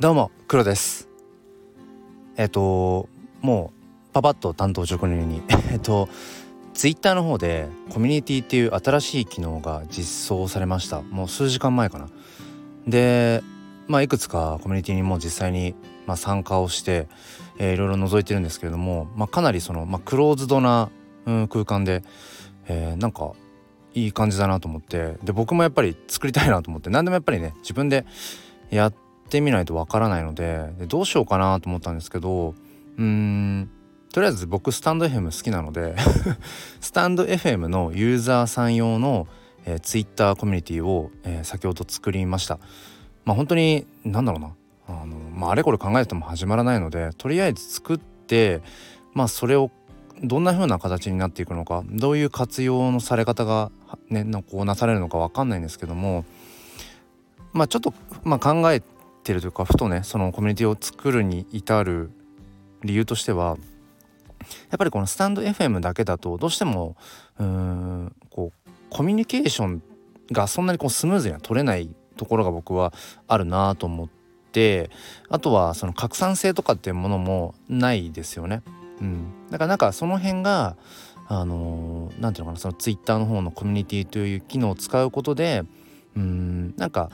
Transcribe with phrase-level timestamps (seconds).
[0.00, 1.08] どうも黒です。
[2.36, 3.08] えっと
[3.42, 3.72] も
[4.08, 5.40] うパパッと担当直入に。
[5.70, 6.08] えっと
[6.74, 11.02] ツイッターの方でコミュニティっていう新しい機能が実装されました。
[11.02, 12.08] もう数時間前かな。
[12.88, 13.44] で
[13.86, 15.76] まあいくつかコミュニティにも実際に
[16.06, 17.06] まあ参加をして、
[17.58, 20.90] えー、いろいろ覗いてるんですけれども、まあ、かなりその、まあ、クローズドな、
[21.24, 22.02] うん、空間で、
[22.66, 23.30] えー、なんか
[23.94, 25.18] いい感じだなと思って。
[25.22, 26.90] で僕もやっぱり作りたいなと思って。
[26.90, 28.04] 何でもやっぱりね自分で
[28.70, 32.54] やってってみないとわからないのででどうしようかなと思ったんですけど
[32.98, 33.70] うーん
[34.12, 35.96] とりあえず僕スタンド FM 好きなので
[36.80, 39.26] スタンド FM のユーザーさん用の、
[39.64, 42.60] えー、Twitter コミュニティを、えー、先ほど作りました。
[43.24, 44.54] まあ本当に何だろうな
[44.86, 48.62] あの、まあ、あれこれ考えても始まらないのでとりあえず作って
[49.14, 49.70] まあそれを
[50.22, 53.72] どんな風な形になっていくのかどういう活用のされ方が
[54.08, 56.24] ねこうなされるのか分かんないんですけども
[57.52, 58.82] まあちょっと、まあ、考え
[59.24, 62.10] てるというかふとねそのコミュニティを作るに至る
[62.82, 63.56] 理由としては
[64.70, 66.96] やっぱりこのスタンド FM だけだとどうしても
[67.38, 69.82] うーんこうコミュニケーション
[70.30, 72.92] がそんなにこうスムーズには取れないところが僕は
[73.26, 74.08] あるなと思っ
[74.52, 74.90] て
[75.28, 78.62] あとはその拡散性とかっていうものもないですよね。
[79.00, 80.76] うん、だからなんかその辺が
[81.26, 85.64] あの何、て言うのかなそのツイッターの方のコミュニティという機能を使うことで
[86.16, 87.10] うんなんか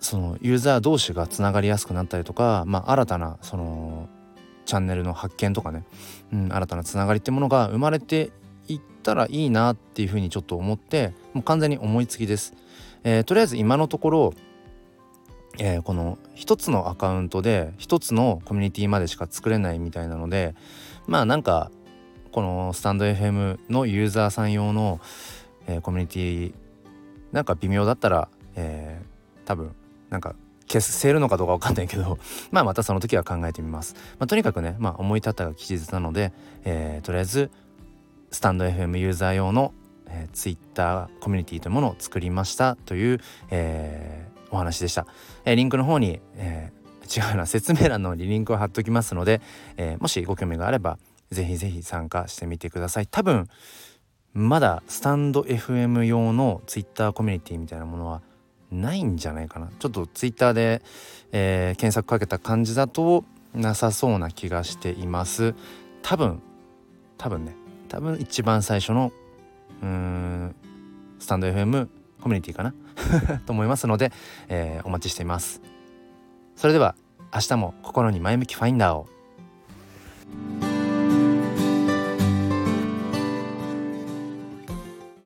[0.00, 4.08] そのユーザー同士がつながりやすくなったりとか、まあ、新たなその
[4.64, 5.84] チャンネルの発見とかね、
[6.32, 8.30] うん、新たなつながりってものが生まれて
[8.68, 12.54] いったらいいなっていうふうにちょっと思ってもう完全に思いつきです。
[13.04, 14.34] えー、とりあえず今のところ
[15.58, 20.54] えー、この一つのアカウントで一つのコミュニティまでしか作れないみたいなので
[21.06, 21.70] まあなんか
[22.30, 25.00] このスタンド FM のユーザーさん用の、
[25.66, 26.54] えー、コミュニティ
[27.32, 29.74] なんか微妙だったら、えー、多分
[30.10, 30.34] なんか
[30.70, 32.18] 消せるのかどうか分かんないけど
[32.52, 33.94] まあまたその時は考えてみます。
[34.18, 36.32] まあ、とにかくね、まあ、思い立ったが吉日なので、
[36.64, 37.50] えー、とりあえず
[38.30, 39.72] スタンド FM ユーザー用の、
[40.06, 43.20] えー、Twitter コミュニティというものを作りましたという、
[43.50, 45.06] えー、お話でした。
[45.44, 49.40] えー、リンクの方に、えー、違うな説明欄のリンクを貼っときますので、
[49.76, 50.98] えー、もしご興味があれば
[51.30, 53.08] ぜひぜひ参加してみてください。
[53.08, 53.48] 多分
[54.32, 58.22] まだスタンド FM 用の Twitter コミュニティみたいなものは
[58.70, 59.68] ないんじゃないかな。
[59.78, 60.82] ちょっと Twitter で、
[61.32, 65.54] えー、検索かけた感じだとなさそうな気がしています。
[66.02, 66.40] 多分
[67.18, 67.54] 多分ね。
[67.88, 69.12] 多分一番最初の
[69.82, 70.54] うーん
[71.18, 71.88] スタンド FM
[72.20, 72.74] コミュニティかな？
[73.46, 74.12] と思いますので、
[74.48, 75.60] えー、お待ちしています。
[76.56, 76.94] それでは
[77.34, 79.08] 明日も心に前向きファインダーを。